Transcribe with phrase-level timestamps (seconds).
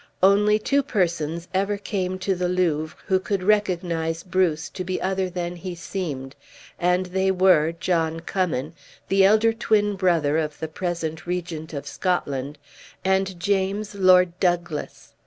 [0.23, 5.29] Only two persons ever came to the Louvre who could recognize Bruce to be other
[5.29, 6.35] than he seemed,
[6.79, 8.73] and they were, John Cummin,
[9.09, 12.57] the elder twin brother of the present Regent of Scotland,
[13.05, 15.13] and James Lord Douglas.